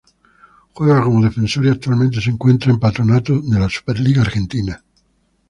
[0.73, 4.83] Juega como defensor y actualmente se encuentra en Patronato de la Superliga Argentina.